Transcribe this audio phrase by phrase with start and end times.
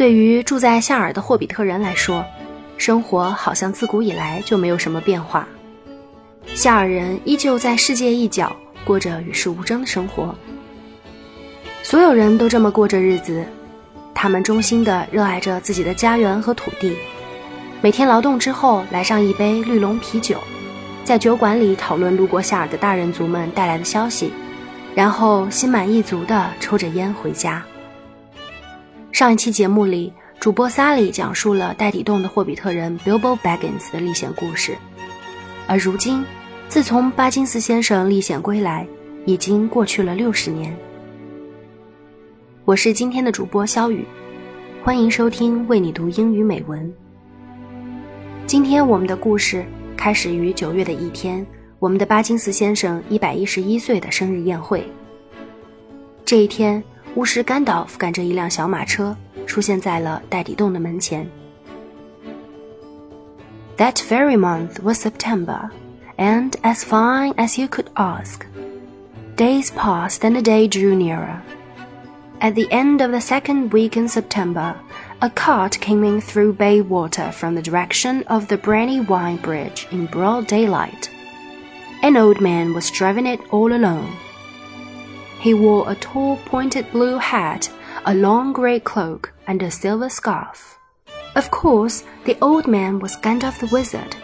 [0.00, 2.24] 对于住在夏尔的霍比特人来说，
[2.78, 5.46] 生活好像自古以来就没有什么变化。
[6.54, 10.34] 夏尔人依旧在世界一角过着与世无争的生活，
[11.82, 13.44] 所有人都这么过着日子，
[14.14, 16.96] 他们衷心地热爱着自己的家园和土地。
[17.82, 20.38] 每天劳动之后，来上一杯绿龙啤酒，
[21.04, 24.32] 在酒馆里讨论路过夏尔的大人族们带来的消息，
[24.94, 27.62] 然后心满意足地抽着烟回家。
[29.20, 34.74] 上一期节目里，主播萨里讲述了戴底洞的霍比特人 Bilbo Baggins 的历险故事。
[35.66, 36.24] 而如今，
[36.70, 38.86] 自从巴金斯先生历险归来，
[39.26, 40.74] 已经过去了六十年。
[42.64, 44.06] 我是今天的主播肖雨，
[44.82, 46.90] 欢迎收听为你读英语美文。
[48.46, 49.66] 今天我们的故事
[49.98, 51.46] 开始于九月的一天，
[51.78, 54.82] 我们的巴金斯先生一百一十一岁的生日宴会。
[56.24, 56.82] 这一天。
[57.16, 59.16] 巫师甘道夫赶着一辆小马车
[59.46, 61.28] 出现在了袋底洞的门前。
[63.76, 65.70] That very month was September,
[66.16, 68.42] and as fine as you could ask.
[69.36, 71.40] Days passed and the day drew nearer.
[72.40, 74.74] At the end of the second week in September,
[75.20, 80.46] a cart came in through Bywater from the direction of the Brandywine Bridge in broad
[80.46, 81.10] daylight.
[82.02, 84.12] An old man was driving it all alone.
[85.40, 87.70] He wore a tall pointed blue hat,
[88.04, 90.78] a long grey cloak, and a silver scarf.
[91.34, 94.14] Of course, the old man was Gandalf the Wizard,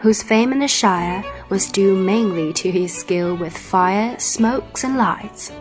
[0.00, 4.98] whose fame in the Shire was due mainly to his skill with fire, smokes, and
[4.98, 5.52] lights.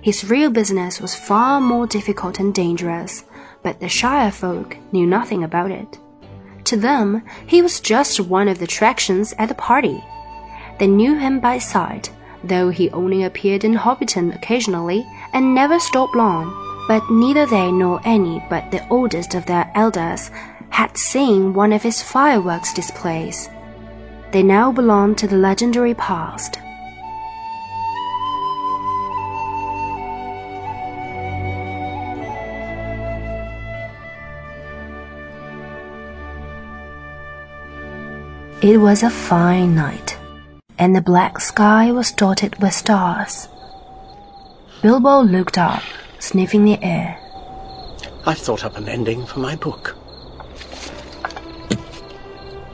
[0.00, 3.22] His real business was far more difficult and dangerous,
[3.62, 6.00] but the Shire folk knew nothing about it.
[6.64, 10.02] To them, he was just one of the attractions at the party.
[10.80, 12.10] They knew him by sight
[12.44, 16.58] though he only appeared in Hobbiton occasionally and never stopped long.
[16.88, 20.30] But neither they nor any but the oldest of their elders
[20.70, 23.48] had seen one of his fireworks displays.
[24.32, 26.58] They now belonged to the legendary past.
[38.62, 40.16] It was a fine night
[40.78, 43.48] and the black sky was dotted with stars.
[44.82, 45.82] Bilbo looked up,
[46.18, 47.18] sniffing the air.
[48.26, 49.96] I've thought up an ending for my book.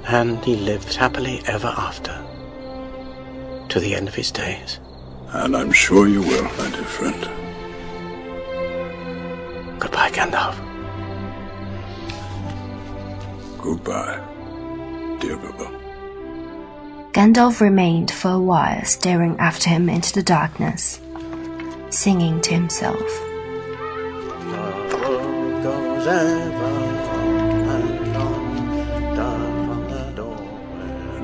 [0.07, 2.13] And he lived happily ever after,
[3.69, 4.81] to the end of his days.
[5.29, 7.29] And I'm sure you will, my dear friend.
[9.79, 10.57] Goodbye, Gandalf.
[13.59, 14.21] Goodbye,
[15.21, 15.78] dear Bilbo.
[17.18, 21.00] Gandalf remained for a while staring after him into the darkness,
[21.92, 22.98] singing to himself.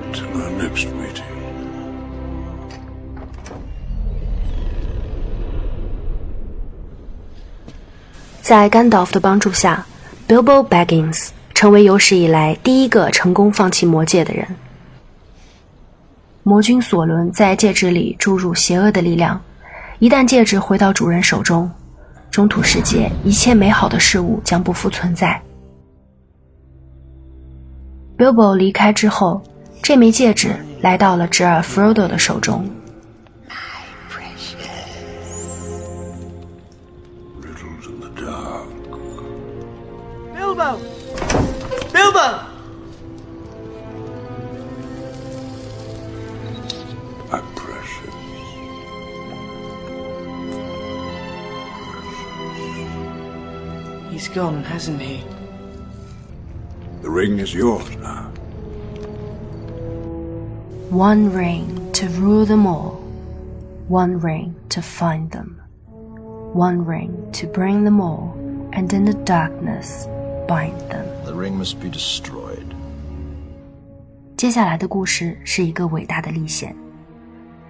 [0.01, 1.25] Until our next meeting.
[8.41, 9.85] 在甘道夫的帮助下，
[10.27, 14.47] Bilbo Baggins 成为有史以来第一个成功放弃魔戒的人。
[16.46, 19.40] 魔君索伦在戒指里注入邪恶的力量，
[19.98, 21.70] 一旦戒指回到主人手中，
[22.30, 25.40] 中土世界一切美好的事物将不复存在。
[28.18, 29.42] Bilbo 离开之后，
[29.82, 32.62] 这枚戒指来到了侄儿 Frodo 的手中。
[41.94, 42.53] Riddles
[54.14, 55.24] He's gone, hasn't he?
[57.02, 58.30] The ring is yours now.
[60.88, 63.00] One ring to rule them all.
[63.88, 65.60] One ring to find them.
[66.54, 68.36] One ring to bring them all,
[68.72, 70.06] and in the darkness
[70.46, 71.06] bind them.
[71.24, 72.70] The ring must be destroyed.
[74.36, 76.72] 接下来的故事是一个伟大的历险。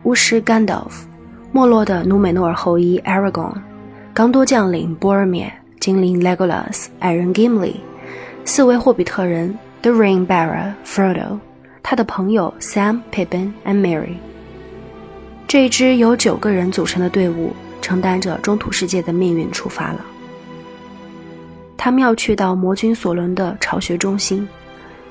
[0.03, 1.09] 巫师甘道夫，
[1.53, 3.57] 没落的努美诺尔后裔 Aragorn，
[4.13, 5.51] 刚铎将领波尔灭。
[5.85, 7.75] 精灵 Legolas，矮人 Gimli，
[8.47, 11.39] 四位霍比特人 The Ring Bearer Frodo，
[11.83, 14.15] 他的朋友 Sam、Pippin and Merry。
[15.47, 20.01] 这一支由九个人组成的队伍，承担着中土世界的命运出发了。
[21.77, 24.49] 他们要去到魔君索伦的巢穴中心，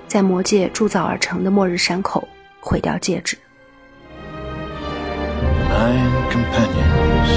[0.08, 2.28] 在魔界铸造而成的末日山口
[2.60, 3.38] 毁掉戒指。
[5.70, 7.30] Nine companions.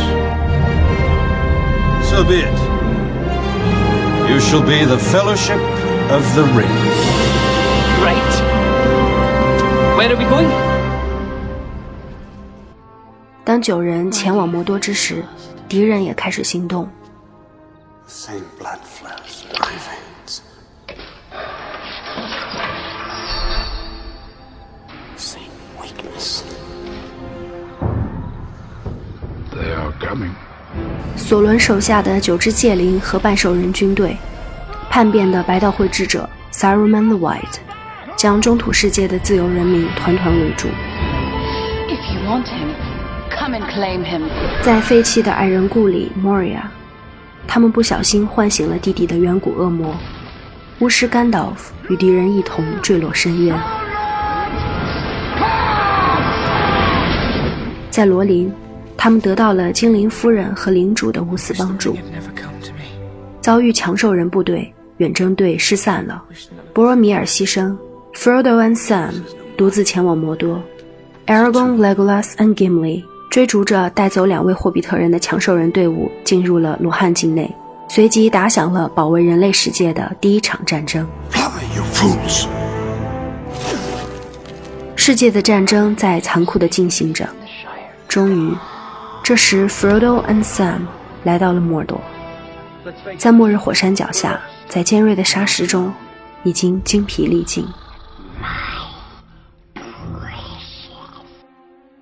[2.02, 2.75] So be it.
[4.27, 5.59] You shall be the Fellowship
[6.09, 6.71] of the Ring.
[8.01, 8.33] Right.
[9.97, 10.49] Where are we going?
[13.43, 15.25] 当九人前往魔多之时，
[15.67, 16.89] 敌人也开始行动。
[18.05, 20.41] The same blood flows in my veins.
[25.17, 26.43] Same weakness.
[29.53, 30.35] They are coming.
[31.16, 34.16] 索伦手下的九支戒灵和半兽人军队，
[34.90, 37.58] 叛变的白道会智者 Saruman the White，
[38.16, 40.68] 将中土世界的自由人民团团围住。
[41.88, 42.74] If you want him,
[43.30, 44.22] come and claim him.
[44.62, 46.60] 在废弃的矮人故里 Moria，
[47.46, 49.94] 他们不小心唤醒了弟弟的远古恶魔。
[50.80, 53.58] 巫师甘道夫与敌人一同坠落深渊。
[57.88, 58.52] 在罗林，
[58.96, 61.96] 他们得到了精灵夫人和领主的无私帮助。
[63.40, 66.22] 遭遇强兽人部队，远征队失散了，
[66.72, 67.76] 博罗米尔牺牲
[68.14, 69.12] ，Frodo and Sam
[69.56, 70.60] 独自前往魔多
[71.26, 77.54] ，Aragorn、Legolas and Gimli 追逐着带走两位霍比特人的强兽人队伍进入了罗汉境内，
[77.88, 81.06] 随即打响了保卫人类世界的第一场战争。
[84.96, 87.28] 世界的战争在残酷地进行着。
[88.08, 88.52] 终于，
[89.26, 90.82] 这时，Frodo and Sam
[91.24, 92.00] 来到了魔多，
[93.18, 95.92] 在末日火山脚下，在尖锐的沙石中，
[96.44, 97.66] 已经精疲力尽。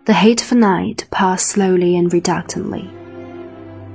[0.05, 2.91] The hateful night passed slowly and reluctantly.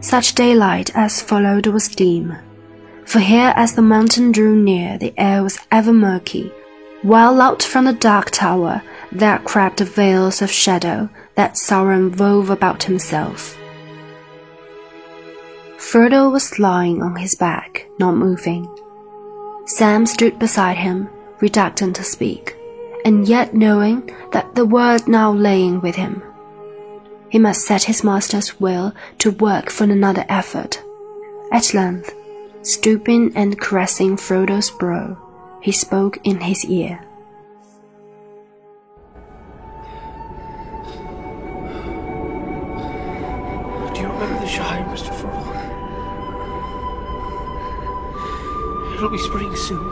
[0.02, 2.32] Such daylight as followed was dim,
[3.06, 6.50] for here as the mountain drew near, the air was ever murky,
[7.04, 8.82] while out from the dark tower
[9.12, 11.10] there crept veils of shadow
[11.40, 13.58] that Sauron wove about himself.
[15.78, 18.68] Frodo was lying on his back, not moving.
[19.66, 21.08] Sam stood beside him,
[21.40, 22.58] reluctant to speak,
[23.06, 26.22] and yet knowing that the word now laying with him.
[27.30, 30.84] He must set his master's will to work for another effort.
[31.54, 32.14] At length,
[32.64, 35.16] stooping and caressing Frodo's brow,
[35.62, 37.00] he spoke in his ear.
[44.50, 45.14] Shire, Mr.
[45.14, 45.70] Frodo?
[48.96, 49.90] It'll be spring soon.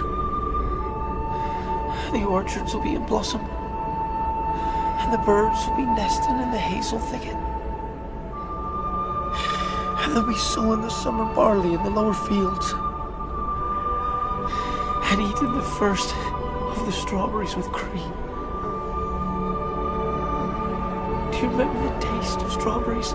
[2.11, 3.41] The orchards will be in blossom.
[3.41, 7.35] And the birds will be nesting in the hazel thicket.
[10.01, 12.73] And they'll be sowing the summer barley in the lower fields.
[15.11, 16.15] And eating the first
[16.75, 18.11] of the strawberries with cream.
[21.31, 23.13] Do you remember the taste of strawberries?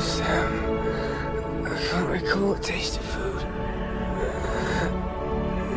[0.00, 0.64] Sam.
[0.64, 3.42] Um, I can't recall the taste of food.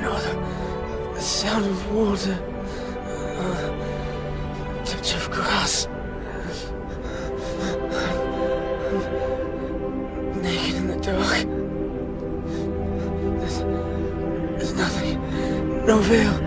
[0.01, 0.33] Nor the,
[1.13, 2.37] the sound of water.
[3.39, 5.87] Or touch of grass.
[10.41, 11.47] Naked in the dark.
[13.39, 13.59] There's,
[14.57, 16.42] there's nothing, no veil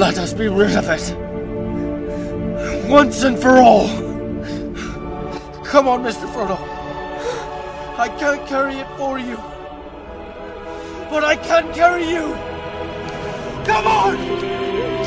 [0.00, 1.14] let us be rid of it.
[2.88, 3.86] Once and for all.
[5.62, 6.26] Come on, Mr.
[6.32, 6.56] Frodo.
[7.98, 9.36] I can't carry it for you.
[11.10, 12.34] But I can carry you.
[13.66, 14.99] Come on!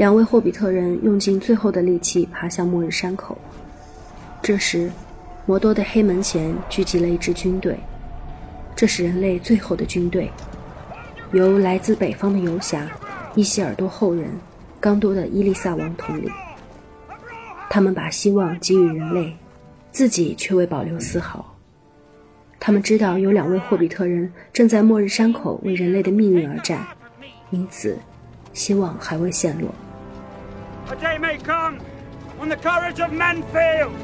[0.00, 3.36] 两位霍比特人用尽最后的力气爬向末日山口。
[4.40, 4.90] 这时，
[5.44, 7.78] 魔多的黑门前聚集了一支军队，
[8.74, 10.30] 这是人类最后的军队，
[11.32, 12.90] 由来自北方的游侠
[13.34, 14.30] 伊希尔多后人
[14.80, 16.30] 刚多的伊丽萨王统领。
[17.68, 19.36] 他们把希望给予人类，
[19.92, 21.44] 自己却未保留丝毫。
[22.58, 26.86] 他们知道有两位霍比特人正在末日山口为人类的命运而战，
[27.50, 27.98] 因此，
[28.54, 29.68] 希望还未陷落。
[30.90, 31.78] A day may come
[32.36, 34.00] when the courage of men fails,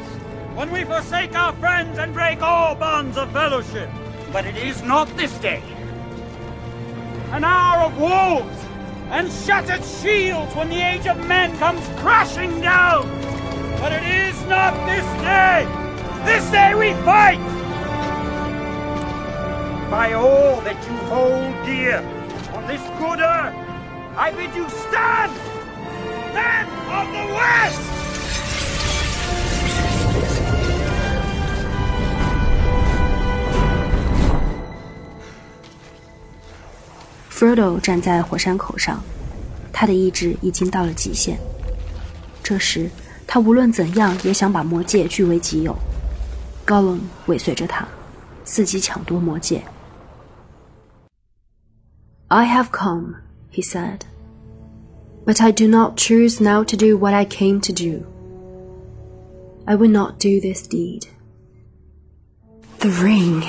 [0.55, 3.91] when we forsake our friends and break all bonds of fellowship.
[4.33, 5.65] But it is not this day.
[7.33, 8.65] An hour of wolves
[9.11, 13.09] and shattered shields when the age of men comes crashing down.
[13.81, 15.67] But it is not this day.
[16.25, 17.41] This day we fight.
[19.91, 21.99] By all that you hold dear
[22.55, 23.57] on this good earth,
[24.17, 25.33] I bid you stand!
[26.33, 27.81] Men of the West!
[37.31, 39.03] Frodo 站在火山口上，
[39.73, 41.39] 他的意志已经到了极限。
[42.43, 42.89] 这时，
[43.27, 45.77] 他无论怎样也想把魔戒据为己有。
[46.67, 47.87] Gollum 尾随着他，
[48.47, 49.63] 伺机抢夺魔戒。
[52.29, 53.17] I have come,
[53.53, 54.01] he said,
[55.27, 58.07] but I do not choose now to do what I came to do.
[59.67, 61.09] I will not do this deed.
[62.79, 63.43] The ring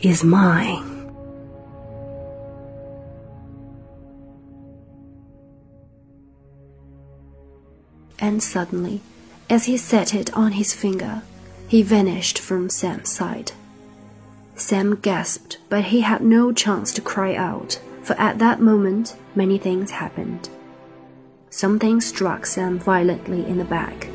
[0.00, 0.92] is mine.
[8.20, 9.00] And suddenly,
[9.50, 11.22] as he set it on his finger,
[11.66, 13.54] he vanished from Sam's sight.
[14.54, 19.58] Sam gasped, but he had no chance to cry out, for at that moment many
[19.58, 20.48] things happened.
[21.50, 24.08] Something struck Sam violently in the back.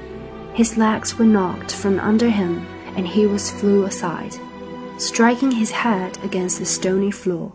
[0.53, 2.65] His legs were knocked from under him,
[2.95, 4.35] and he was flew aside,
[4.97, 7.51] striking his head against the stony floor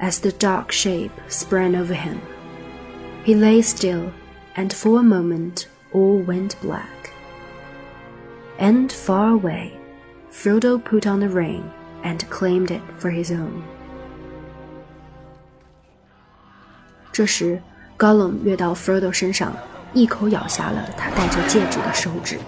[0.00, 2.20] as the dark shape sprang over him.
[3.24, 4.12] He lay still,
[4.56, 7.12] and for a moment all went black.
[8.58, 9.76] And far away,
[10.30, 13.64] Frodo put on the ring and claimed it for his own.
[17.14, 17.62] 这时
[17.96, 19.56] ，Gollum 跃到 Frodo 身上，
[19.92, 22.40] 一口咬下了他戴着戒指的手指。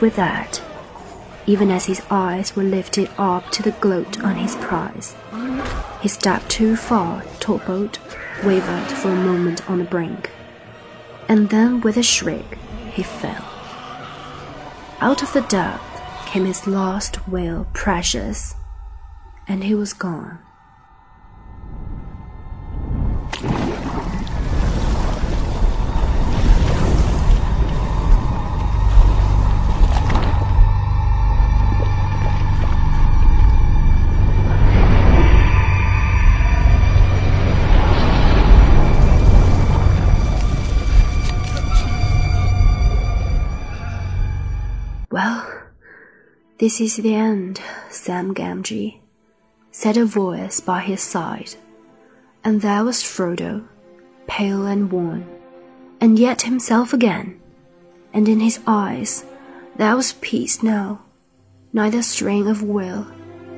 [0.00, 0.62] With that,
[1.46, 5.14] even as his eyes were lifted up to the gloat on his prize,
[6.00, 7.98] he stepped too far, toppled,
[8.42, 10.30] wavered for a moment on the brink,
[11.28, 12.56] and then with a shriek
[12.92, 13.44] he fell.
[15.00, 15.84] Out of the depth
[16.26, 18.54] came his last will, precious,
[19.46, 20.38] and he was gone.
[46.60, 48.98] This is the end, Sam Gamgee,
[49.70, 51.54] said a voice by his side,
[52.44, 53.66] and there was Frodo,
[54.26, 55.26] pale and worn,
[56.02, 57.40] and yet himself again,
[58.12, 59.24] and in his eyes
[59.76, 61.00] there was peace now,
[61.72, 63.06] neither strain of will,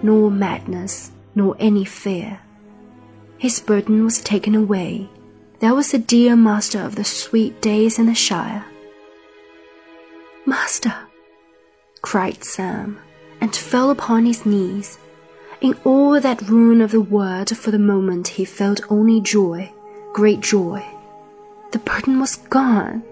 [0.00, 2.38] nor madness, nor any fear.
[3.36, 5.08] His burden was taken away.
[5.58, 8.64] There was the dear master of the sweet days in the Shire.
[10.46, 11.01] Master!
[12.02, 12.98] Cried Sam,
[13.40, 14.98] and fell upon his knees.
[15.60, 19.72] In all that ruin of the world, for the moment he felt only joy,
[20.12, 20.84] great joy.
[21.70, 23.02] The burden was gone.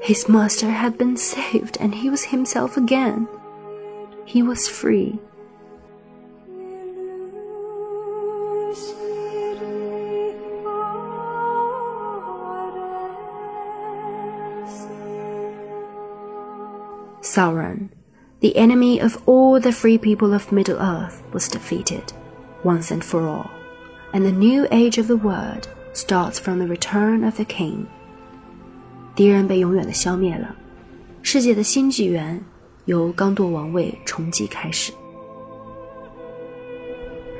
[0.00, 3.28] His master had been saved and he was himself again.
[4.24, 5.18] He was free.
[17.20, 17.90] Sauron,
[18.39, 22.13] the enemy of all the free people of Middle Earth, was defeated
[22.63, 23.49] once and for all,
[24.13, 27.87] and the new age of the world starts from the return of the king.
[29.15, 30.55] 敌人被永远的消灭了，
[31.21, 32.43] 世界的新纪元
[32.85, 34.91] 由刚铎王位重启开始。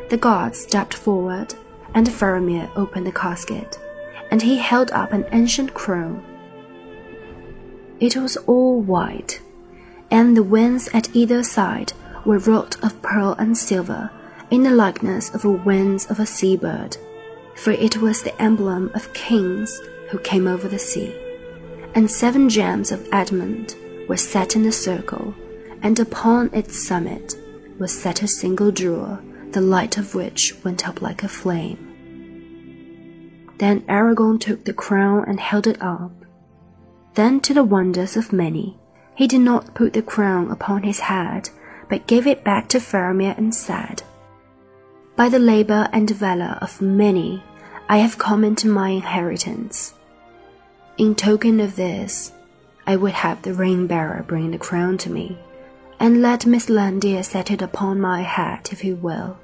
[0.09, 1.49] The gods stepped forward,
[1.93, 3.77] and Faramir opened the casket,
[4.29, 6.17] and he held up an ancient crown.
[7.99, 9.39] It was all white
[10.10, 11.92] and the wings at either side
[12.24, 14.10] were wrought of pearl and silver
[14.50, 16.96] in the likeness of the wings of a sea-bird,
[17.54, 21.14] for it was the emblem of kings who came over the sea.
[21.94, 23.76] And seven gems of adamant
[24.08, 25.34] were set in a circle,
[25.82, 27.36] and upon its summit
[27.78, 29.18] was set a single jewel,
[29.50, 31.84] the light of which went up like a flame.
[33.58, 36.12] Then Aragorn took the crown and held it up.
[37.14, 38.77] Then, to the wonders of many,
[39.18, 41.50] he did not put the crown upon his head,
[41.88, 44.00] but gave it back to Faramir and said,
[45.16, 47.42] By the labor and valor of many,
[47.88, 49.94] I have come into my inheritance.
[50.98, 52.30] In token of this,
[52.86, 55.36] I would have the ring bearer bring the crown to me,
[55.98, 59.36] and let Mithrandir set it upon my head if he will.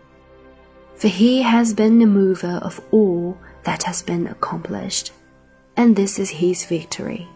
[0.94, 5.10] For he has been the mover of all that has been accomplished,
[5.76, 7.26] and this is his victory.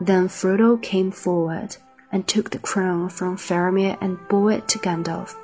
[0.00, 1.76] Then Frodo came forward
[2.12, 5.34] and took the crown from Faramir and bore it to Gandalf.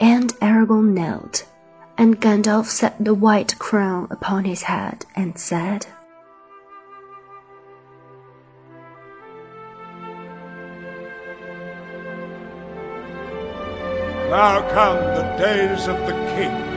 [0.00, 1.46] And Aragorn knelt,
[1.98, 5.86] and Gandalf set the white crown upon his head and said,
[14.30, 16.69] Now come the days of the king.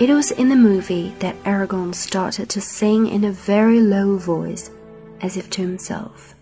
[0.00, 4.70] It was in the movie that Aragorn started to sing in a very low voice,
[5.20, 6.34] as if to himself.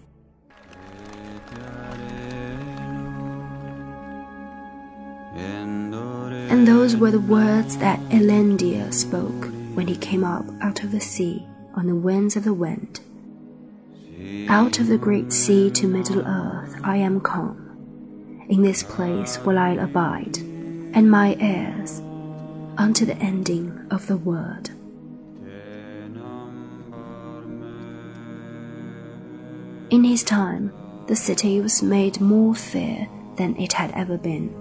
[5.34, 11.00] And those were the words that Elendil spoke when he came up out of the
[11.00, 11.44] sea
[11.74, 13.00] on the winds of the wind.
[14.48, 18.46] Out of the great sea to Middle Earth I am come.
[18.48, 22.02] In this place will I abide, and my heirs
[22.78, 24.70] unto the ending of the world.
[29.90, 30.72] In his time,
[31.06, 34.54] the city was made more fair than it had ever been,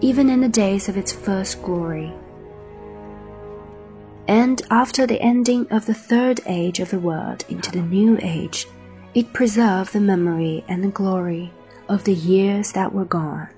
[0.00, 2.12] even in the days of its first glory.
[4.28, 8.66] And after the ending of the third age of the world into the new age,
[9.14, 11.50] it preserved the memory and the glory
[11.88, 13.48] of the years that were gone.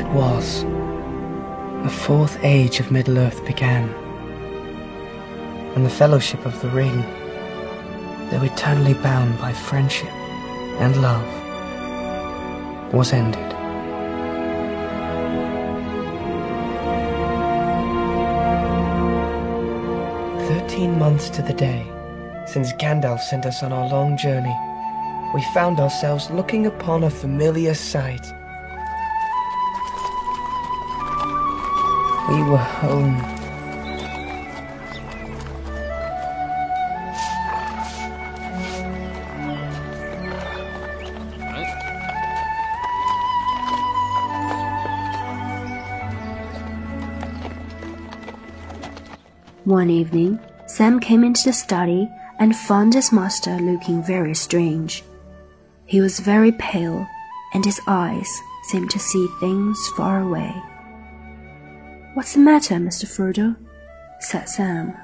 [0.00, 0.64] It was.
[1.84, 3.88] The fourth age of Middle Earth began,
[5.74, 7.02] and the fellowship of the ring,
[8.30, 10.12] though eternally bound by friendship
[10.80, 11.28] and love,
[12.94, 13.50] was ended.
[20.48, 21.86] Thirteen months to the day
[22.46, 24.56] since Gandalf sent us on our long journey,
[25.34, 28.26] we found ourselves looking upon a familiar sight.
[32.30, 33.16] We were home.
[49.64, 55.02] One evening, Sam came into the study and found his master looking very strange.
[55.86, 57.08] He was very pale,
[57.54, 58.30] and his eyes
[58.68, 60.69] seemed to see things far away.
[62.14, 63.06] What's the matter, Mr.
[63.06, 63.56] Frodo?
[64.18, 64.96] said Sam.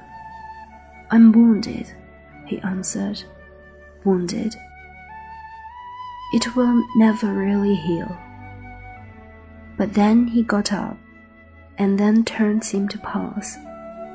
[1.09, 1.93] I'm wounded,
[2.45, 3.23] he answered.
[4.03, 4.55] Wounded.
[6.33, 8.17] It will never really heal.
[9.77, 10.97] But then he got up,
[11.77, 13.55] and then turn seemed to pass,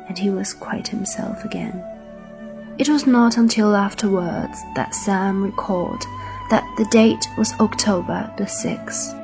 [0.09, 1.83] and he was quite himself again.
[2.79, 6.03] It was not until afterwards that Sam recalled
[6.51, 9.19] that the date was October the 6th.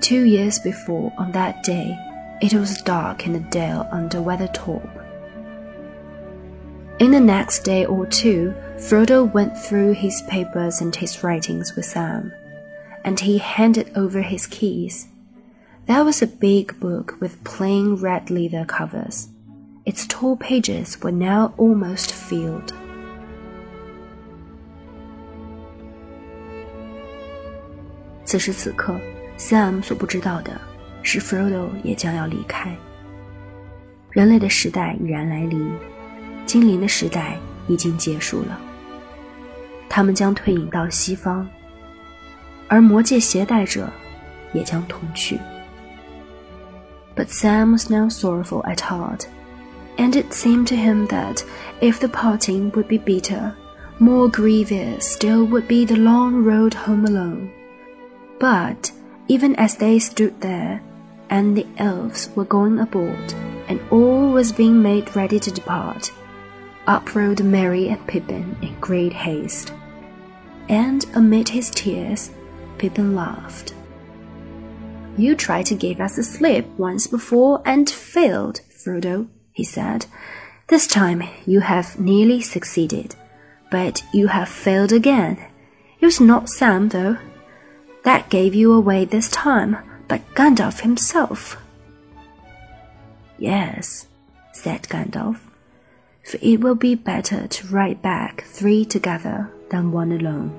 [0.00, 1.98] Two years before, on that day,
[2.41, 4.87] it was dark in the dale under Weathertop.
[6.99, 11.85] In the next day or two, Frodo went through his papers and his writings with
[11.85, 12.31] Sam,
[13.03, 15.07] and he handed over his keys.
[15.85, 19.29] That was a big book with plain red leather covers.
[19.85, 22.73] Its tall pages were now almost filled.
[28.25, 28.99] 此时此刻，
[29.37, 30.59] Sam 所不知道的
[31.02, 32.74] 是 Frodo 也将要离开。
[34.10, 35.72] 人类的时代已然来临，
[36.46, 37.36] 精灵的时代
[37.66, 38.58] 已经结束了。
[39.88, 41.46] 他们将退隐到西方，
[42.68, 43.90] 而魔戒携带者
[44.52, 45.38] 也将同去。
[47.14, 49.26] But Sam was now sorrowful at heart,
[49.98, 51.42] and it seemed to him that
[51.80, 53.52] if the parting would be bitter,
[53.98, 57.50] more grievous still would be the long road home alone.
[58.38, 58.90] But
[59.28, 60.80] even as they stood there,
[61.32, 63.32] and the elves were going aboard,
[63.66, 66.12] and all was being made ready to depart,
[66.86, 69.72] up rode Merry and Pippin in great haste.
[70.68, 72.30] And amid his tears,
[72.76, 73.72] Pippin laughed.
[75.16, 80.04] You tried to give us the slip once before and failed, Frodo, he said.
[80.68, 83.14] This time you have nearly succeeded,
[83.70, 85.38] but you have failed again.
[85.98, 87.16] It was not Sam, though.
[88.04, 89.78] That gave you away this time,
[90.12, 91.56] but Gandalf himself.
[93.38, 94.08] Yes,
[94.52, 95.38] said Gandalf,
[96.22, 100.52] for it will be better to ride back three together than one alone.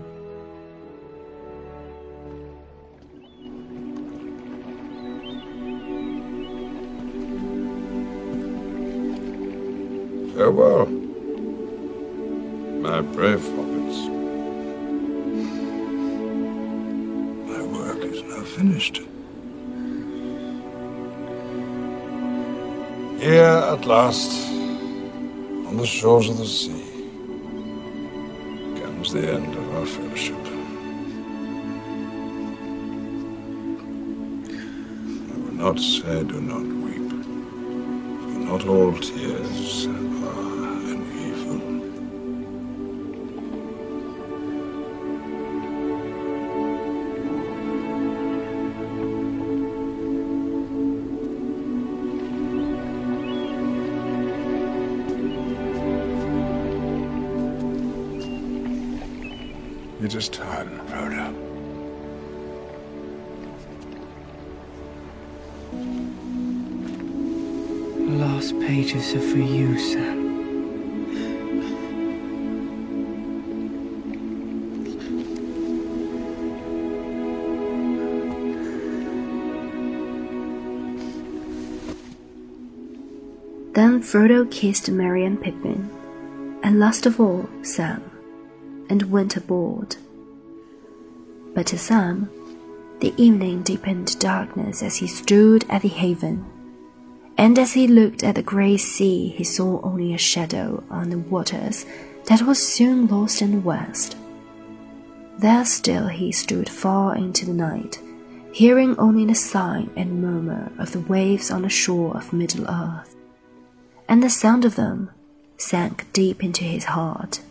[10.34, 10.88] Farewell,
[12.82, 14.00] my brave hobbits.
[17.46, 19.13] My work is now finished.
[23.24, 26.84] Here, at last, on the shores of the sea,
[28.82, 30.36] comes the end of our fellowship.
[35.32, 37.10] I will not say do not weep,
[38.24, 39.88] for not all tears
[60.14, 61.34] It is time, Frodo.
[67.96, 70.22] The last pages are for you, Sam.
[83.74, 85.90] Then Frodo kissed Merry and Pippin,
[86.62, 88.13] and last of all Sam,
[88.90, 89.96] and went aboard.
[91.54, 92.30] But to Sam,
[93.00, 96.46] the evening deepened to darkness as he stood at the haven,
[97.38, 101.18] and as he looked at the grey sea, he saw only a shadow on the
[101.18, 101.86] waters
[102.26, 104.16] that was soon lost in the west.
[105.38, 108.00] There still he stood far into the night,
[108.54, 113.16] hearing only the sigh and murmur of the waves on the shore of Middle Earth,
[114.08, 115.10] and the sound of them
[115.58, 117.42] sank deep into his heart.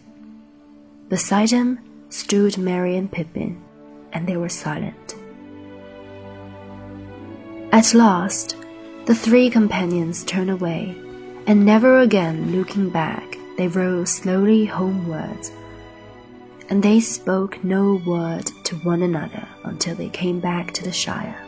[1.12, 3.62] Beside him stood Merry and Pippin,
[4.14, 5.14] and they were silent.
[7.70, 8.56] At last,
[9.04, 10.96] the three companions turned away,
[11.46, 15.52] and never again looking back, they rowed slowly homewards.
[16.70, 21.46] And they spoke no word to one another until they came back to the Shire.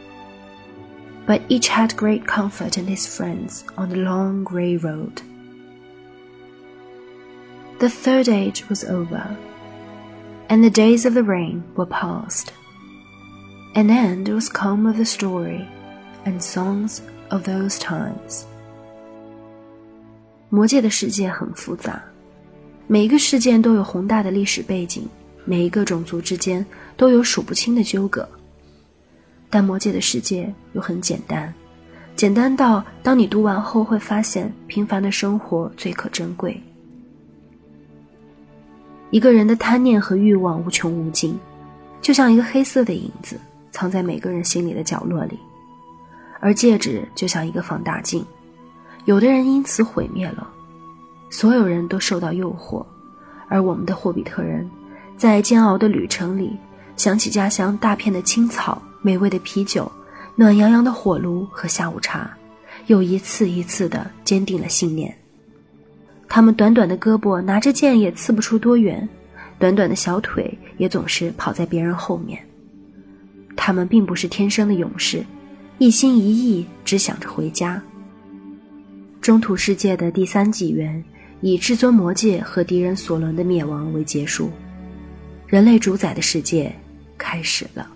[1.24, 5.22] But each had great comfort in his friends on the long grey road.
[7.79, 9.35] The third age was over,
[10.55, 12.53] and the days of the rain were past.
[13.75, 15.67] An end was come of the story,
[16.25, 18.45] and songs of those times.
[20.51, 22.01] 魔界的世界很复杂，
[22.87, 25.09] 每一个事件都有宏大的历史背景，
[25.45, 26.64] 每一个种族之间
[26.97, 28.29] 都有数不清的纠葛。
[29.51, 31.53] 但魔界的世界又很简单，
[32.14, 36.62] 简单到当你读完后会发现，平凡的生活最可珍贵。
[39.14, 41.38] 一个人的贪念和欲望无穷无尽，
[42.03, 43.38] 就像一个黑色的影子，
[43.70, 45.38] 藏在每个人心里的角落里，
[46.40, 48.27] 而戒指就像一个放大镜，
[49.05, 50.44] 有的人因此毁灭了，
[51.31, 52.85] 所有人都受到诱惑，
[53.46, 54.68] 而我们的霍比特人，
[55.16, 56.50] 在煎熬的旅程里，
[56.96, 59.88] 想起家乡大片的青草、美味的啤酒、
[60.35, 62.29] 暖洋洋的火炉和下午茶，
[62.88, 65.16] 又一次一次地坚定了信念。
[66.35, 69.09] 他们短短的胳膊拿着剑也刺不出多远，
[69.57, 72.44] 短短的小腿也总是跑在别人后面。
[73.55, 75.25] 他们并不是天生的勇士，
[75.79, 77.81] 一心一意只想着回家。
[79.20, 81.05] 中土世界的第三纪元
[81.40, 84.51] 以至尊魔戒和敌人索伦的灭亡为结束，
[85.47, 86.75] 人类主宰的世界
[87.16, 87.88] 开始了。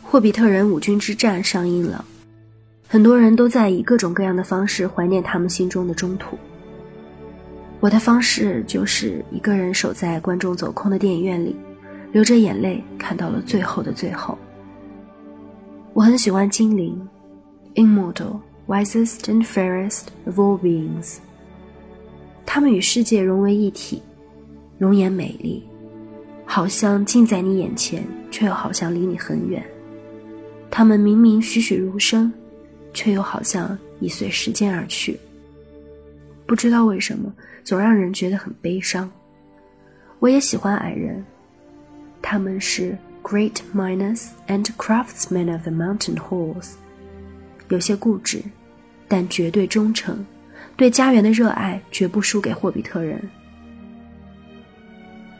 [0.00, 2.02] 霍比特人五军之战上映了。
[2.92, 6.36] 很多人都在以各种各样的方式怀念他们心中的中土。
[7.80, 11.56] 我的方式就是一个人守在观众走空的电影院里，
[12.12, 14.36] 流着眼泪看到了最后的最后。
[15.94, 17.08] 我很喜欢精灵
[17.76, 21.16] ，immortal, wisest and fairest of all beings。
[22.44, 24.02] 他们与世界融为一体，
[24.76, 25.66] 容颜美丽，
[26.44, 29.64] 好像近在你眼前，却又好像离你很远。
[30.70, 32.30] 他们明明栩栩如生。
[32.92, 35.18] 却又好像已随时间而去。
[36.46, 37.32] 不知道为什么，
[37.64, 39.10] 总让人觉得很悲伤。
[40.18, 41.24] 我也喜欢矮人，
[42.20, 46.72] 他们是 great miners and craftsmen of the mountain halls，
[47.68, 48.42] 有些固执，
[49.08, 50.24] 但绝对忠诚，
[50.76, 53.20] 对家园的热爱绝不输给霍比特人。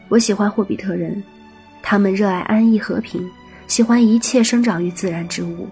[0.09, 1.23] 我喜欢霍比特人，
[1.81, 3.29] 他们热爱安逸和平，
[3.67, 5.67] 喜欢一切生长于自然之物。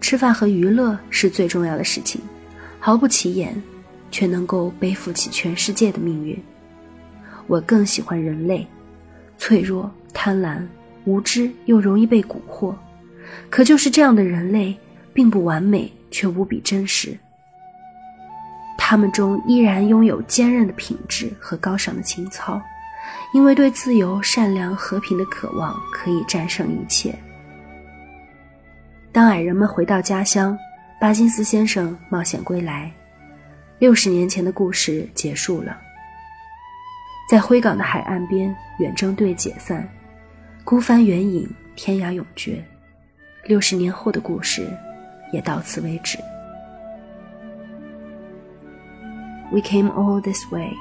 [0.00, 2.20] 吃饭和娱乐是最重要的事情，
[2.78, 3.60] 毫不起眼，
[4.10, 6.40] 却能够背负起全世界的命运。
[7.46, 8.66] 我更喜欢人类，
[9.38, 10.64] 脆弱、贪婪、
[11.04, 12.74] 无知又容易被蛊惑。
[13.50, 14.76] 可就是这样的人类，
[15.12, 17.16] 并不完美，却无比真实。
[18.78, 22.60] 他们中依然拥有坚韧的品质和高尚的情操，
[23.34, 27.18] 因为对自由、善良、和平的渴望可以战胜一切。
[29.16, 30.58] 当矮人们回到家乡，
[31.00, 32.92] 巴金斯先生冒险归来，
[33.78, 35.74] 六十年前的故事结束了。
[37.26, 39.88] 在灰港的海岸边，远征队解散，
[40.66, 42.62] 孤帆远影，天涯永绝。
[43.46, 44.68] 六十年后的故事
[45.32, 46.18] 也到此为止。
[49.50, 50.74] We came all this way,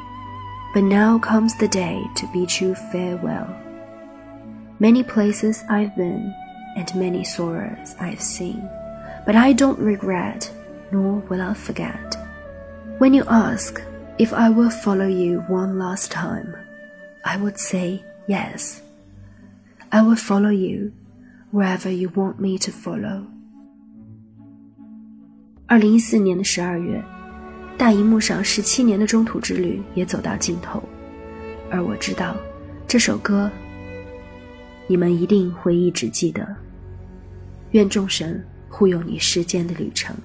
[0.74, 3.48] but now comes the day to bid you farewell.
[4.78, 6.34] Many places I've been
[6.76, 8.62] and many sorrows I've seen,
[9.26, 10.52] but I don't regret,
[10.92, 12.16] nor will I forget.
[13.00, 13.82] When you ask
[14.18, 16.54] if I will follow you one last time,
[17.24, 18.82] I would say yes.
[19.92, 20.92] I will follow you
[21.52, 23.24] wherever you want me to follow.
[25.68, 27.02] 二零一四年的十二月，
[27.78, 30.84] 大荧幕上十七年的中土之旅也走到尽头，
[31.72, 32.36] 而我知道
[32.88, 33.50] 这首歌，
[34.88, 36.56] 你们一定会一直记得。
[37.76, 40.16] 愿众神护佑你世间的旅程。